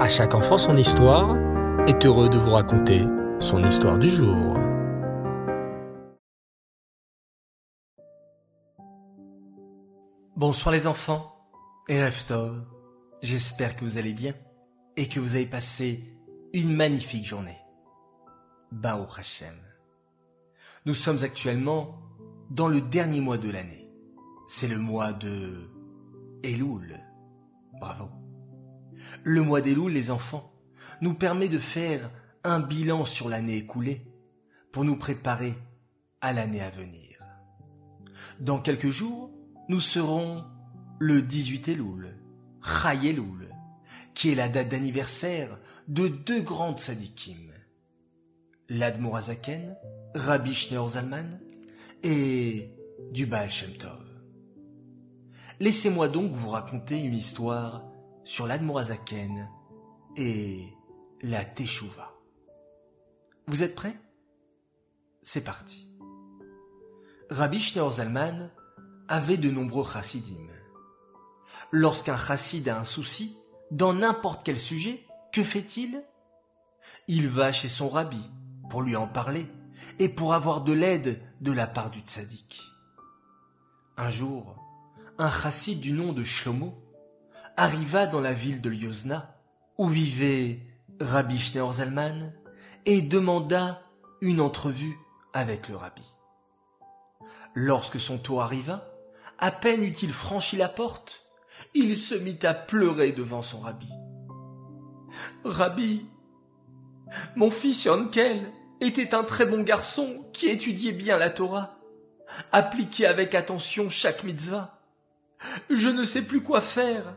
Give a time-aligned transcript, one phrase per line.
[0.00, 1.36] À chaque enfant son histoire
[1.86, 3.04] est heureux de vous raconter
[3.38, 4.56] son histoire du jour.
[10.36, 11.36] Bonsoir les enfants
[11.86, 12.64] et Reftov.
[13.20, 14.32] J'espère que vous allez bien
[14.96, 16.16] et que vous avez passé
[16.54, 17.58] une magnifique journée.
[18.72, 19.54] Bao Hashem.
[20.86, 21.98] Nous sommes actuellement
[22.48, 23.90] dans le dernier mois de l'année.
[24.48, 25.68] C'est le mois de
[26.42, 26.98] Elul.
[29.22, 30.52] Le mois d'Elul, les enfants,
[31.00, 32.10] nous permet de faire
[32.44, 34.02] un bilan sur l'année écoulée
[34.72, 35.54] pour nous préparer
[36.20, 37.22] à l'année à venir.
[38.40, 39.30] Dans quelques jours,
[39.68, 40.44] nous serons
[40.98, 42.16] le 18 Elul,
[42.62, 43.48] Chai Elul,
[44.14, 47.52] qui est la date d'anniversaire de deux grandes sadikim,
[48.68, 49.76] l'Admorazaken,
[50.14, 51.40] Rabbi Shneur Zalman
[52.02, 52.70] et
[53.12, 54.04] du Baal Shem Tov.
[55.58, 57.84] Laissez-moi donc vous raconter une histoire
[58.30, 59.48] sur l'Admorazaken
[60.14, 60.68] et
[61.20, 62.14] la Teshuvah.
[63.48, 63.98] Vous êtes prêts?
[65.24, 65.92] C'est parti.
[67.28, 68.52] Rabbi Shneur Zalman
[69.08, 70.46] avait de nombreux chassidim.
[71.72, 73.36] Lorsqu'un chassid a un souci,
[73.72, 76.00] dans n'importe quel sujet, que fait-il?
[77.08, 78.30] Il va chez son rabbi
[78.70, 79.48] pour lui en parler
[79.98, 82.62] et pour avoir de l'aide de la part du tzaddik.
[83.96, 84.54] Un jour,
[85.18, 86.86] un chassid du nom de Shlomo
[87.60, 89.36] arriva dans la ville de Lyozna,
[89.76, 90.60] où vivait
[90.98, 92.32] Rabbi Schneur Zalman,
[92.86, 93.82] et demanda
[94.22, 94.96] une entrevue
[95.34, 96.06] avec le rabbi.
[97.54, 98.90] Lorsque son tour arriva,
[99.38, 101.20] à peine eut-il franchi la porte,
[101.74, 103.90] il se mit à pleurer devant son rabbi.
[105.44, 106.06] Rabbi,
[107.36, 111.76] mon fils Yonkel était un très bon garçon qui étudiait bien la Torah,
[112.52, 114.80] appliquait avec attention chaque mitzvah.
[115.68, 117.14] Je ne sais plus quoi faire.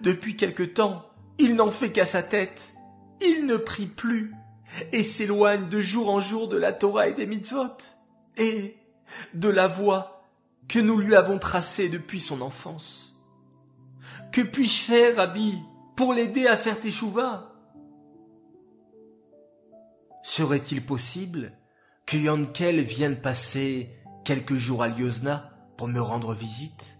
[0.00, 1.06] Depuis quelque temps,
[1.38, 2.74] il n'en fait qu'à sa tête.
[3.20, 4.34] Il ne prie plus
[4.92, 7.76] et s'éloigne de jour en jour de la Torah et des mitzvot
[8.36, 8.76] et
[9.34, 10.24] de la voie
[10.68, 13.16] que nous lui avons tracé depuis son enfance.
[14.32, 15.54] Que puis-je faire, Rabbi,
[15.96, 17.52] pour l'aider à faire tes chouvas
[20.22, 21.52] Serait-il possible
[22.04, 23.90] que Yonkel vienne passer
[24.24, 26.95] quelques jours à Lyozna pour me rendre visite?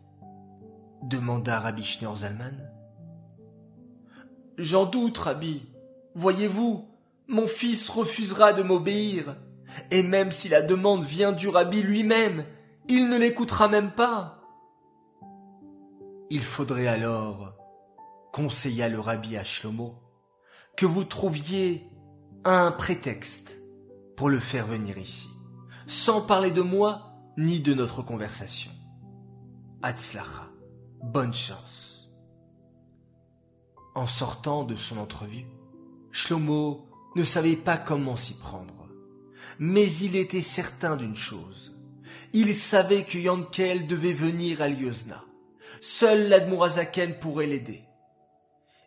[1.09, 2.71] Demanda Rabbi Schneur Zalman.
[4.59, 5.62] J'en doute, Rabbi.
[6.15, 6.89] Voyez-vous,
[7.28, 9.37] mon fils refusera de m'obéir,
[9.91, 12.44] et même si la demande vient du Rabbi lui-même,
[12.89, 14.43] il ne l'écoutera même pas.
[16.31, 17.55] Il faudrait alors,
[18.33, 19.94] conseilla le rabbi à Shlomo,
[20.77, 21.88] que vous trouviez
[22.44, 23.56] un prétexte
[24.17, 25.28] pour le faire venir ici,
[25.87, 28.71] sans parler de moi ni de notre conversation.
[29.83, 30.49] Atzlacha,
[31.02, 32.16] bonne chance.
[33.94, 35.46] En sortant de son entrevue,
[36.12, 38.88] Shlomo ne savait pas comment s'y prendre,
[39.58, 41.76] mais il était certain d'une chose
[42.32, 45.24] il savait que Yankel devait venir à Lyozna.
[45.80, 47.82] Seul l'Admourazaken pourrait l'aider.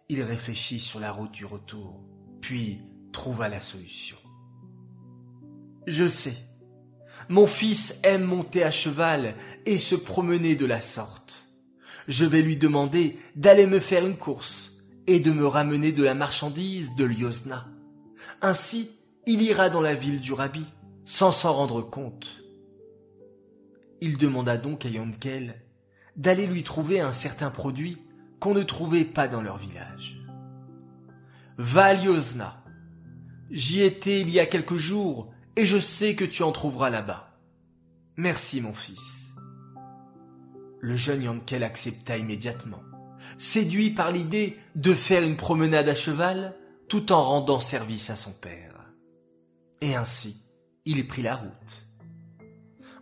[0.07, 1.99] Il réfléchit sur la route du retour,
[2.41, 2.81] puis
[3.11, 4.17] trouva la solution.
[5.87, 6.37] Je sais.
[7.27, 11.48] Mon fils aime monter à cheval et se promener de la sorte.
[12.09, 16.15] Je vais lui demander d'aller me faire une course et de me ramener de la
[16.15, 17.67] marchandise de Lyozna.
[18.41, 18.89] Ainsi,
[19.27, 20.65] il ira dans la ville du rabbi
[21.05, 22.43] sans s'en rendre compte.
[24.01, 25.61] Il demanda donc à Yonkel
[26.15, 27.99] d'aller lui trouver un certain produit
[28.39, 30.19] qu'on ne trouvait pas dans leur village.
[31.59, 32.63] Va à.
[33.51, 37.37] J'y étais il y a quelques jours et je sais que tu en trouveras là-bas.
[38.17, 39.28] Merci mon fils.
[40.81, 42.81] Le jeune Yonkel accepta immédiatement,
[43.37, 46.55] séduit par l'idée de faire une promenade à cheval
[46.87, 48.93] tout en rendant service à son père.
[49.81, 50.41] Et ainsi,
[50.85, 51.87] il prit la route.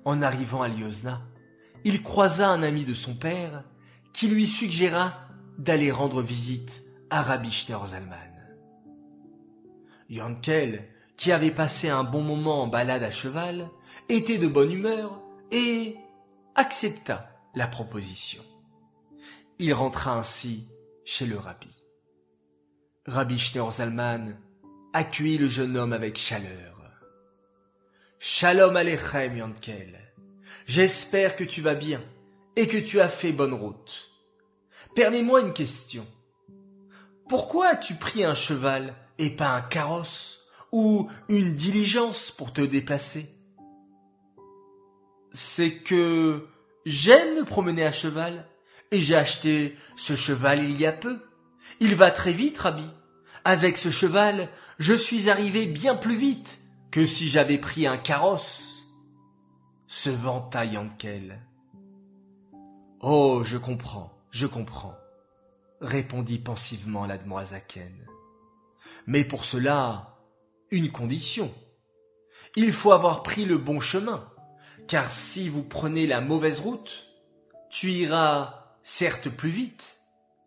[0.06, 1.22] En arrivant à Lyozna,
[1.84, 3.64] il croisa un ami de son père
[4.14, 5.14] qui lui suggéra
[5.58, 8.16] d'aller rendre visite à Rabbi Zalman.
[10.10, 13.70] Yankel, qui avait passé un bon moment en balade à cheval,
[14.10, 15.96] était de bonne humeur et
[16.56, 18.44] accepta la proposition.
[19.58, 20.68] Il rentra ainsi
[21.04, 21.72] chez le rabbi.
[23.08, 24.38] Rabbi Schneur Zalman
[24.94, 26.76] accueillit le jeune homme avec chaleur.
[28.20, 29.98] Shalom Alechem, Yankel.
[30.68, 32.04] J'espère que tu vas bien
[32.56, 34.12] et que tu as fait bonne route.
[34.96, 36.06] Permets-moi une question.
[37.28, 43.30] Pourquoi as-tu pris un cheval et pas un carrosse ou une diligence pour te déplacer?
[45.32, 46.48] C'est que
[46.88, 48.48] j'aime me promener à cheval
[48.92, 51.20] et j'ai acheté ce cheval il y a peu.
[51.82, 52.90] Il va très vite, Rabbi.
[53.44, 54.50] Avec ce cheval,
[54.80, 58.86] je suis arrivé bien plus vite que si j'avais pris un carrosse.
[59.88, 61.42] Se vanta Yankel.
[63.02, 64.98] Oh, je comprends, je comprends,
[65.82, 68.08] répondit pensivement l'admoisaken.
[69.06, 70.18] Mais pour cela,
[70.72, 71.54] une condition.
[72.56, 74.30] Il faut avoir pris le bon chemin,
[74.88, 77.08] car si vous prenez la mauvaise route,
[77.70, 80.00] tu iras certes plus vite,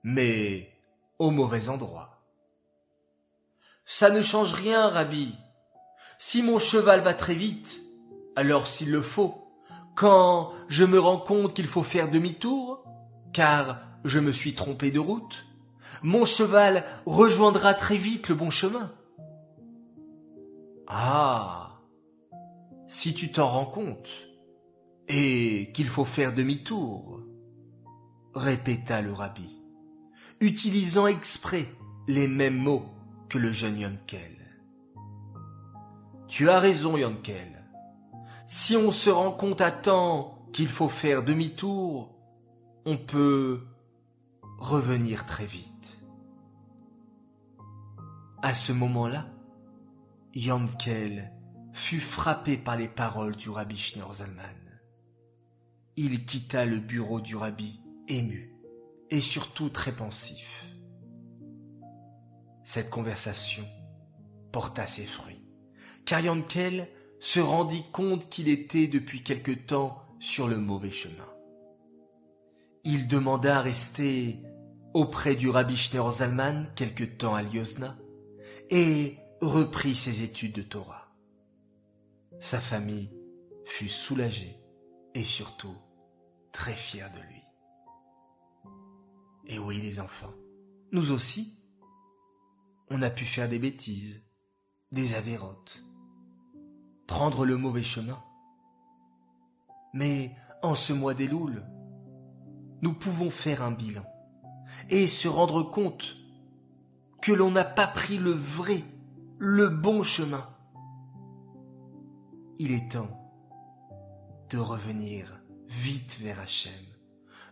[0.02, 0.72] mais
[1.18, 2.22] au mauvais endroit.
[3.84, 5.34] Ça ne change rien, Rabbi.
[6.18, 7.80] Si mon cheval va très vite,
[8.36, 9.52] alors s'il le faut,
[9.94, 12.84] quand je me rends compte qu'il faut faire demi-tour,
[13.32, 15.44] car je me suis trompé de route,
[16.02, 18.90] mon cheval rejoindra très vite le bon chemin.
[20.86, 21.80] Ah.
[22.88, 24.29] Si tu t'en rends compte,
[25.12, 27.20] et qu'il faut faire demi-tour,
[28.32, 29.60] répéta le rabbi,
[30.38, 31.66] utilisant exprès
[32.06, 32.86] les mêmes mots
[33.28, 34.36] que le jeune Yonkel.
[36.28, 37.48] Tu as raison, Yonkel.
[38.46, 42.14] Si on se rend compte à temps qu'il faut faire demi-tour,
[42.86, 43.66] on peut
[44.58, 46.04] revenir très vite.
[48.42, 49.26] À ce moment-là,
[50.34, 51.32] Yonkel
[51.72, 54.59] fut frappé par les paroles du rabbi Schneerzalman.
[56.02, 58.56] Il quitta le bureau du rabbi ému
[59.10, 60.64] et surtout très pensif.
[62.64, 63.66] Cette conversation
[64.50, 65.44] porta ses fruits,
[66.06, 66.88] car Yankel
[67.20, 71.28] se rendit compte qu'il était depuis quelque temps sur le mauvais chemin.
[72.82, 74.40] Il demanda à rester
[74.94, 77.98] auprès du rabbi Schneur Zalman quelque temps à Liozna
[78.70, 81.14] et reprit ses études de Torah.
[82.38, 83.12] Sa famille
[83.66, 84.56] fut soulagée
[85.14, 85.76] et surtout
[86.52, 87.42] très fière de lui.
[89.46, 90.34] Et oui, les enfants,
[90.92, 91.60] nous aussi,
[92.90, 94.22] on a pu faire des bêtises,
[94.92, 95.82] des avérotes,
[97.06, 98.22] prendre le mauvais chemin.
[99.92, 101.62] Mais en ce mois des louls,
[102.82, 104.04] nous pouvons faire un bilan
[104.88, 106.16] et se rendre compte
[107.20, 108.84] que l'on n'a pas pris le vrai,
[109.38, 110.48] le bon chemin.
[112.58, 113.10] Il est temps
[114.50, 115.39] de revenir
[115.70, 116.72] vite vers Hachem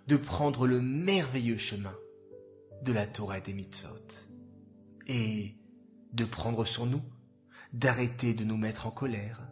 [0.06, 1.94] de prendre le merveilleux chemin
[2.82, 4.26] de la Torah des mitzvot
[5.06, 5.54] et
[6.12, 7.02] de prendre sur nous
[7.72, 9.42] d'arrêter de nous mettre en colère,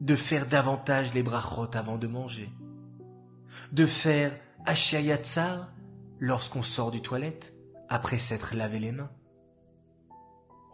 [0.00, 2.50] de faire davantage les brachot avant de manger,
[3.72, 5.72] de faire Ashayatzar
[6.18, 7.54] lorsqu'on sort du toilette
[7.88, 9.10] après s'être lavé les mains.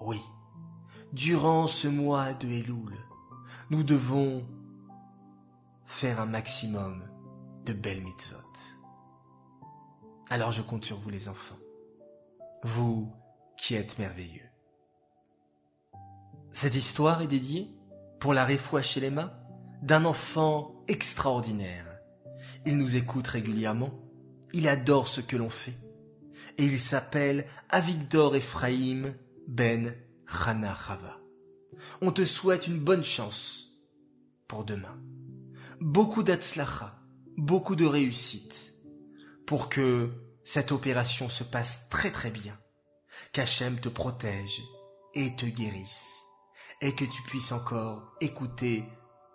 [0.00, 0.20] Oui,
[1.12, 2.94] durant ce mois de Elul,
[3.70, 4.44] nous devons
[5.88, 7.02] faire un maximum
[7.64, 8.36] de belles mitzvot.
[10.30, 11.58] Alors je compte sur vous les enfants,
[12.62, 13.10] vous
[13.56, 14.46] qui êtes merveilleux.
[16.52, 17.74] Cette histoire est dédiée
[18.20, 19.32] pour la réfoua chez les mains
[19.82, 21.86] d'un enfant extraordinaire.
[22.66, 23.90] Il nous écoute régulièrement,
[24.52, 25.78] il adore ce que l'on fait,
[26.58, 29.14] et il s'appelle Avigdor Ephraim
[29.48, 29.94] Ben
[30.26, 31.18] Chana Chava.
[32.02, 33.80] On te souhaite une bonne chance
[34.46, 34.98] pour demain.
[35.80, 36.98] Beaucoup d'atzlacha,
[37.36, 38.72] beaucoup de réussite
[39.46, 40.10] pour que
[40.42, 42.58] cette opération se passe très très bien,
[43.32, 44.60] qu'Hachem te protège
[45.14, 46.24] et te guérisse,
[46.80, 48.84] et que tu puisses encore écouter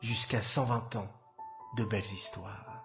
[0.02, 1.10] jusqu'à 120 ans
[1.78, 2.84] de belles histoires.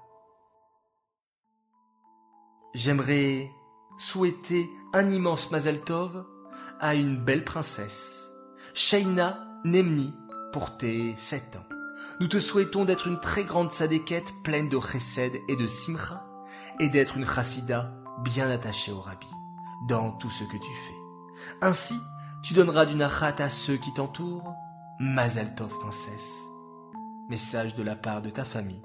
[2.74, 3.50] J'aimerais
[3.98, 6.24] souhaiter un immense Mazel Tov
[6.78, 8.30] à une belle princesse,
[8.72, 10.14] Shaina Nemni,
[10.52, 11.77] pour tes sept ans.
[12.20, 16.24] Nous te souhaitons d'être une très grande sadéquette pleine de chesed et de simcha,
[16.80, 17.92] et d'être une chassida
[18.24, 19.28] bien attachée au rabbi,
[19.88, 21.56] dans tout ce que tu fais.
[21.62, 21.94] Ainsi,
[22.42, 24.54] tu donneras du nachat à ceux qui t'entourent.
[24.98, 26.42] Mazal Tov, princesse.
[27.28, 28.82] Message de la part de ta famille,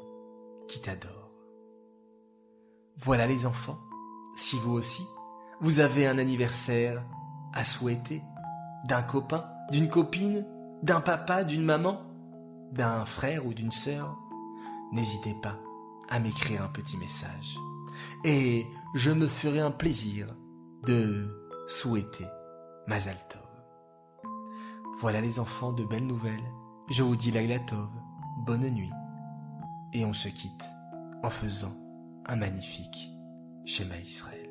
[0.68, 1.32] qui t'adore.
[2.98, 3.80] Voilà les enfants,
[4.36, 5.04] si vous aussi,
[5.60, 7.04] vous avez un anniversaire
[7.54, 8.22] à souhaiter,
[8.86, 10.46] d'un copain, d'une copine,
[10.84, 12.13] d'un papa, d'une maman,
[12.74, 14.18] d'un frère ou d'une sœur,
[14.92, 15.58] n'hésitez pas
[16.10, 17.58] à m'écrire un petit message.
[18.24, 18.66] Et
[18.96, 20.36] je me ferai un plaisir
[20.86, 21.28] de
[21.68, 22.26] souhaiter
[22.88, 23.42] Mazal Tov.
[25.00, 26.52] Voilà les enfants de belles nouvelles.
[26.90, 27.90] Je vous dis Laila Tov,
[28.46, 28.92] bonne nuit.
[29.94, 30.66] Et on se quitte
[31.24, 31.76] en faisant
[32.26, 33.10] un magnifique
[33.66, 34.43] schéma Israël.